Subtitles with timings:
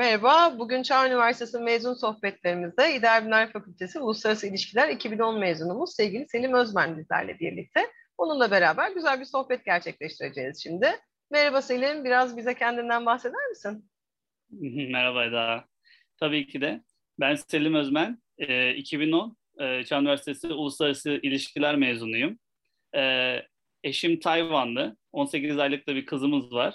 [0.00, 6.54] Merhaba, bugün Çağ Üniversitesi mezun sohbetlerimizde İdari Bilimler Fakültesi Uluslararası İlişkiler 2010 mezunumuz sevgili Selim
[6.54, 7.80] Özmen bizlerle birlikte.
[8.18, 10.86] Onunla beraber güzel bir sohbet gerçekleştireceğiz şimdi.
[11.30, 13.90] Merhaba Selim, biraz bize kendinden bahseder misin?
[14.90, 15.64] Merhaba Eda.
[16.16, 16.82] Tabii ki de.
[17.18, 18.22] Ben Selim Özmen,
[18.76, 22.38] 2010 e, e, Çağ Üniversitesi Uluslararası İlişkiler mezunuyum.
[22.96, 23.36] E,
[23.84, 26.74] eşim Tayvanlı, 18 aylık da bir kızımız var.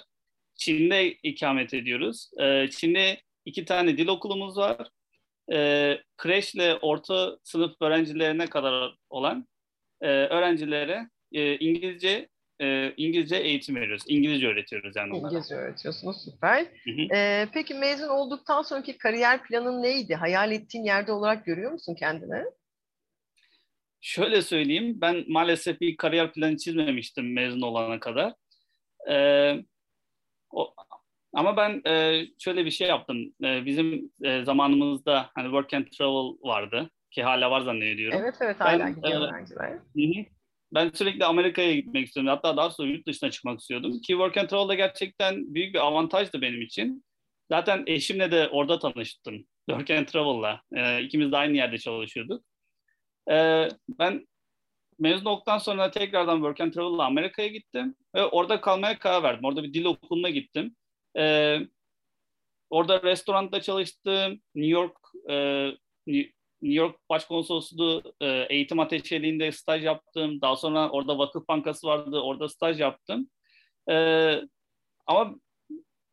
[0.56, 2.30] Çin'de ikamet ediyoruz.
[2.40, 4.88] E, Çin'de iki tane dil okulumuz var.
[5.52, 9.46] E, kreşle orta sınıf öğrencilerine kadar olan
[10.00, 12.28] e, öğrencilere e, İngilizce
[12.60, 14.02] e, İngilizce eğitim veriyoruz.
[14.08, 15.32] İngilizce öğretiyoruz yani onlara.
[15.32, 16.60] İngilizce öğretiyorsunuz, süper.
[16.60, 17.16] Hı hı.
[17.16, 20.14] E, peki mezun olduktan sonraki kariyer planın neydi?
[20.14, 22.44] Hayal ettiğin yerde olarak görüyor musun kendini?
[24.00, 28.34] Şöyle söyleyeyim, ben maalesef bir kariyer planı çizmemiştim mezun olana kadar.
[29.10, 29.64] Ee,
[30.56, 30.74] o,
[31.34, 33.32] ama ben e, şöyle bir şey yaptım.
[33.44, 38.18] E, bizim e, zamanımızda hani work and travel vardı ki hala var zannediyorum.
[38.22, 39.34] Evet evet hala ben, gidiyor
[39.96, 40.26] e.
[40.74, 42.30] Ben sürekli Amerika'ya gitmek istiyordum.
[42.30, 43.92] Hatta daha sonra yurt dışına çıkmak istiyordum.
[43.92, 47.04] Ki work and travel da gerçekten büyük bir avantajdı benim için.
[47.50, 49.46] Zaten eşimle de orada tanıştım.
[49.70, 50.60] Work and travel'la.
[50.72, 52.44] E, ikimiz de aynı yerde çalışıyorduk.
[53.30, 54.26] E, ben
[54.98, 59.44] mezun olduktan sonra tekrardan Work and Travel'la Amerika'ya gittim ve orada kalmaya karar verdim.
[59.44, 60.76] Orada bir dil okuluna gittim.
[61.18, 61.58] Ee,
[62.70, 64.40] orada restoranda çalıştım.
[64.54, 64.96] New York
[65.30, 65.66] e,
[66.06, 70.40] New York Başkonsolosluğu e, eğitim ateşeliğinde staj yaptım.
[70.40, 72.20] Daha sonra orada Vakıf Bankası vardı.
[72.20, 73.30] Orada staj yaptım.
[73.90, 73.94] E,
[75.06, 75.34] ama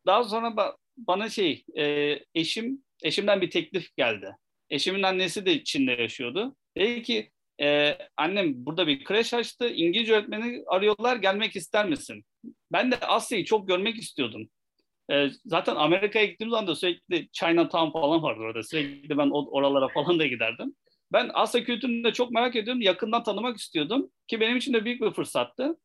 [0.06, 4.36] daha sonra ba- bana şey e, eşim eşimden bir teklif geldi.
[4.70, 6.56] Eşimin annesi de Çin'de yaşıyordu.
[6.76, 7.30] Dedi ki
[7.62, 9.68] e, annem burada bir kreş açtı.
[9.68, 11.16] İngilizce öğretmeni arıyorlar.
[11.16, 12.24] Gelmek ister misin?
[12.72, 14.48] Ben de Asya'yı çok görmek istiyordum.
[15.12, 18.62] E, zaten Amerika'ya gittiğim zaman da sürekli Chinatown falan vardı orada.
[18.62, 20.74] Sürekli ben oralara falan da giderdim.
[21.12, 22.82] Ben Asya kültürünü de çok merak ediyorum.
[22.82, 24.10] Yakından tanımak istiyordum.
[24.28, 25.76] Ki benim için de büyük bir fırsattı.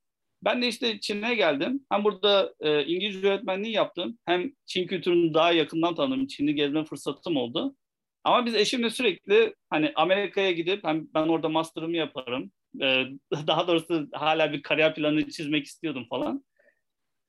[0.44, 1.86] Ben de işte Çin'e geldim.
[1.92, 4.18] Hem burada e, İngilizce öğretmenliği yaptım.
[4.26, 6.28] Hem Çin kültürünü daha yakından tanıdım.
[6.28, 7.76] Çin'i gezme fırsatım oldu.
[8.24, 12.52] Ama biz eşimle sürekli hani Amerika'ya gidip hem ben orada master'ımı yaparım.
[12.82, 13.06] Ee,
[13.48, 16.44] daha doğrusu hala bir kariyer planı çizmek istiyordum falan.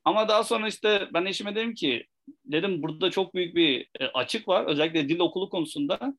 [0.05, 2.06] Ama daha sonra işte ben eşime dedim ki
[2.45, 4.67] dedim burada çok büyük bir e, açık var.
[4.67, 6.15] Özellikle dil okulu konusunda.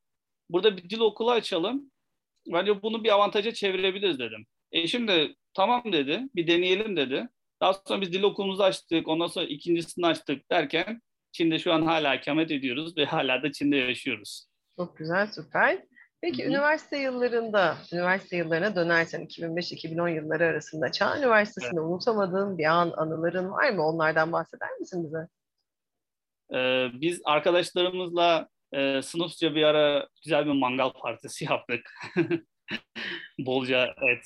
[0.49, 1.91] Burada bir dil okulu açalım.
[2.47, 4.45] Bence bunu bir avantaja çevirebiliriz dedim.
[4.71, 6.21] Eşim de tamam dedi.
[6.35, 7.27] Bir deneyelim dedi.
[7.61, 9.07] Daha sonra biz dil okulumuzu açtık.
[9.07, 13.77] Ondan sonra ikincisini açtık derken Çin'de şu an hala ikamet ediyoruz ve hala da Çin'de
[13.77, 14.50] yaşıyoruz.
[14.81, 15.79] Çok güzel, süper.
[16.21, 16.49] Peki Hı-hı.
[16.49, 21.89] üniversite yıllarında, üniversite yıllarına dönersen 2005-2010 yılları arasında Çağ Üniversitesi'nde evet.
[21.89, 23.87] unutamadığın bir an, anıların var mı?
[23.87, 25.27] Onlardan bahseder misin bize?
[26.53, 31.81] Ee, biz arkadaşlarımızla e, sınıfça bir ara güzel bir mangal partisi yaptık.
[33.39, 34.25] Bolca et.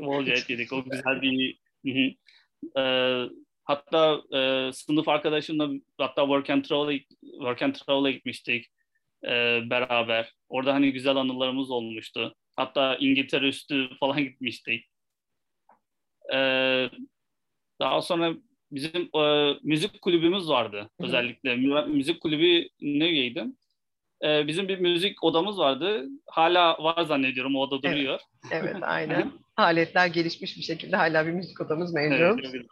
[0.00, 0.72] Bolca et yedik.
[0.72, 1.58] O güzel bir...
[2.76, 3.24] Ee,
[3.64, 8.66] hatta e, sınıf arkadaşımla hatta work and travel'a work and travel'a gitmiştik
[9.24, 10.32] e, beraber.
[10.48, 12.34] Orada hani güzel anılarımız olmuştu.
[12.56, 14.86] Hatta İngiltere üstü falan gitmiştik.
[16.34, 16.38] E,
[17.80, 18.34] daha sonra
[18.70, 21.56] bizim e, müzik kulübümüz vardı özellikle.
[21.86, 23.56] Müzik kulübü ne üyeydim?
[24.24, 26.06] E, bizim bir müzik odamız vardı.
[26.26, 28.20] Hala var zannediyorum o oda duruyor.
[28.52, 29.32] Evet, evet aynen.
[29.56, 32.44] Aletler gelişmiş bir şekilde hala bir müzik odamız mevcut.
[32.44, 32.66] Evet,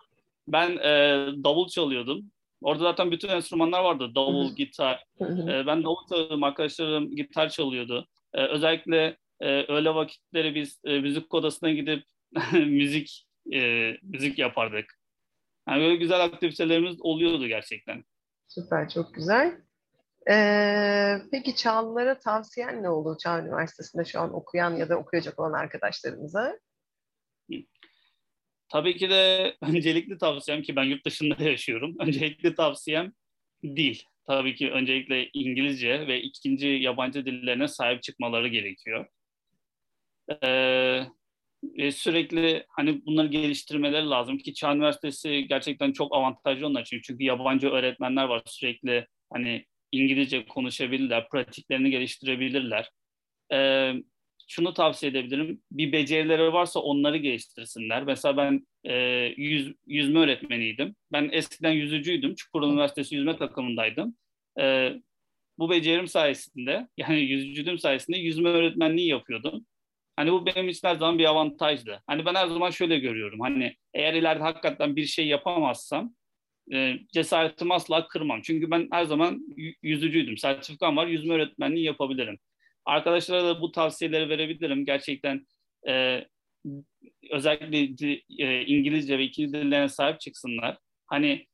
[0.48, 2.30] ben e, davul çalıyordum.
[2.62, 4.12] Orada zaten bütün enstrümanlar vardı.
[4.14, 5.04] Davul, gitar.
[5.20, 8.06] ee, ben davul çalıyordum, arkadaşlarım gitar çalıyordu.
[8.34, 12.04] Ee, özellikle e, öğle vakitleri biz e, müzik odasına gidip
[12.52, 14.98] müzik e, müzik yapardık.
[15.68, 18.04] Yani böyle güzel aktivitelerimiz oluyordu gerçekten.
[18.48, 19.60] Süper, çok güzel.
[20.30, 25.52] Ee, peki Çağlılara tavsiyen ne olur Çağ Üniversitesi'nde şu an okuyan ya da okuyacak olan
[25.52, 26.58] arkadaşlarımıza?
[28.68, 31.97] Tabii ki de öncelikli tavsiyem ki ben yurt dışında yaşıyorum.
[32.00, 33.12] Öncelikli tavsiyem
[33.65, 33.98] dil.
[34.26, 39.06] Tabii ki öncelikle İngilizce ve ikinci yabancı dillerine sahip çıkmaları gerekiyor.
[40.42, 41.06] Ee,
[41.62, 47.00] ve sürekli hani bunları geliştirmeleri lazım ki Çağ Üniversitesi gerçekten çok avantajlı onlar için.
[47.04, 52.91] Çünkü yabancı öğretmenler var sürekli hani İngilizce konuşabilirler, pratiklerini geliştirebilirler.
[53.53, 53.92] Ee,
[54.48, 55.62] şunu tavsiye edebilirim.
[55.71, 58.04] Bir becerileri varsa onları geliştirsinler.
[58.04, 58.95] Mesela ben e,
[59.36, 60.97] yüz, yüzme öğretmeniydim.
[61.12, 62.34] Ben eskiden yüzücüydüm.
[62.34, 64.16] Çukurova Üniversitesi yüzme takımındaydım.
[64.60, 64.92] E,
[65.59, 69.66] bu becerim sayesinde, yani yüzücülüğüm sayesinde yüzme öğretmenliği yapıyordum.
[70.16, 72.03] Hani bu benim için her zaman bir avantajdı.
[72.06, 73.41] Hani ben her zaman şöyle görüyorum.
[73.41, 76.15] Hani eğer ileride hakikaten bir şey yapamazsam
[76.72, 78.41] e, cesaretimi asla kırmam.
[78.42, 80.36] Çünkü ben her zaman yüzücüydüm.
[80.36, 82.39] Sertifikam var, yüzme öğretmenliği yapabilirim.
[82.88, 84.84] Arkadaşlara da bu tavsiyeleri verebilirim.
[84.84, 85.46] Gerçekten
[85.88, 86.24] e,
[87.30, 90.78] özellikle e, İngilizce ve ikinci dillerine sahip çıksınlar.
[91.06, 91.46] Hani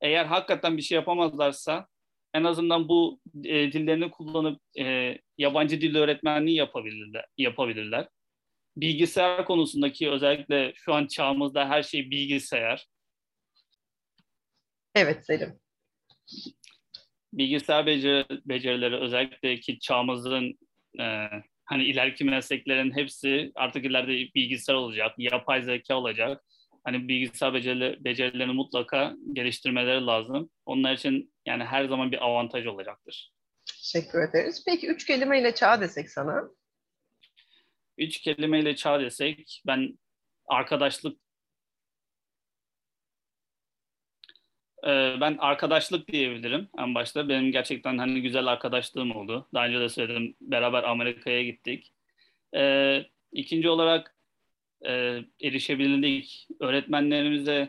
[0.00, 1.86] eğer hakikaten bir şey yapamazlarsa
[2.34, 7.24] en azından bu e, dillerini kullanıp e, yabancı dil öğretmenliği yapabilirler.
[7.36, 8.08] yapabilirler.
[8.76, 12.86] Bilgisayar konusundaki özellikle şu an çağımızda her şey bilgisayar.
[14.94, 15.60] Evet Selim.
[17.32, 20.58] Bilgisayar beceri, becerileri özellikle ki çağımızın
[21.00, 21.28] e,
[21.64, 26.44] hani ileriki mesleklerin hepsi artık ileride bilgisayar olacak, yapay zeka olacak.
[26.84, 30.50] Hani bilgisayar beceri, becerilerini mutlaka geliştirmeleri lazım.
[30.66, 33.32] Onlar için yani her zaman bir avantaj olacaktır.
[33.66, 34.62] Teşekkür ederiz.
[34.66, 36.50] Peki üç kelimeyle çağ desek sana?
[37.98, 39.98] Üç kelimeyle çağ desek ben
[40.46, 41.20] arkadaşlık
[45.20, 47.28] ben arkadaşlık diyebilirim en başta.
[47.28, 49.48] Benim gerçekten hani güzel arkadaşlığım oldu.
[49.54, 50.34] Daha önce de söyledim.
[50.40, 51.92] Beraber Amerika'ya gittik.
[52.54, 54.14] Ee, ikinci olarak
[54.86, 56.48] e, erişebilirlik.
[56.60, 57.68] Öğretmenlerimize,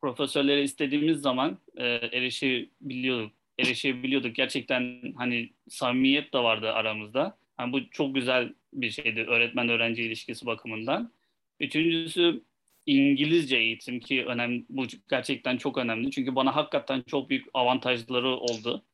[0.00, 3.32] profesörlere istediğimiz zaman e, erişebiliyorduk.
[3.58, 4.34] Erişebiliyorduk.
[4.34, 7.38] Gerçekten hani samimiyet de vardı aramızda.
[7.60, 11.12] Yani bu çok güzel bir şeydi öğretmen-öğrenci ilişkisi bakımından.
[11.60, 12.42] Üçüncüsü
[12.86, 16.10] İngilizce eğitim ki önemli, bu gerçekten çok önemli.
[16.10, 18.84] Çünkü bana hakikaten çok büyük avantajları oldu.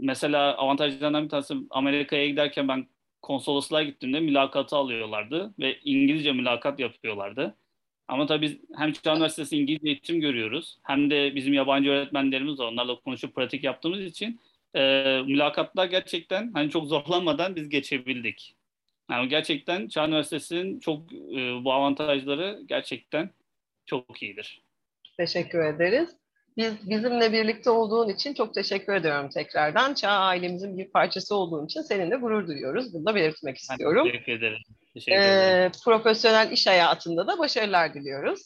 [0.00, 2.86] Mesela avantajlarından bir tanesi Amerika'ya giderken ben
[3.22, 7.56] konsolosluğa gittiğimde mülakatı alıyorlardı ve İngilizce mülakat yapıyorlardı.
[8.08, 12.66] Ama tabii biz hem Çağ Üniversitesi İngilizce eğitim görüyoruz hem de bizim yabancı öğretmenlerimiz var.
[12.72, 14.40] Onlarla konuşup pratik yaptığımız için
[14.74, 14.80] e,
[15.26, 18.56] mülakatlar gerçekten hani çok zorlanmadan biz geçebildik.
[19.10, 23.30] Yani gerçekten Çağ Üniversitesi'nin çok e, bu avantajları gerçekten
[23.86, 24.62] çok iyidir.
[25.16, 26.16] Teşekkür ederiz.
[26.56, 29.94] Biz bizimle birlikte olduğun için çok teşekkür ediyorum tekrardan.
[29.94, 32.94] Çağ ailemizin bir parçası olduğun için seninle gurur duyuyoruz.
[32.94, 34.04] Bunu da belirtmek istiyorum.
[34.06, 34.58] Ben teşekkür ederim.
[34.94, 35.72] Teşekkür ee, ederim.
[35.84, 38.40] Profesyonel iş hayatında da başarılar diliyoruz.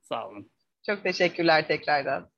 [0.00, 0.50] Sağ olun.
[0.86, 2.30] Çok teşekkürler tekrardan.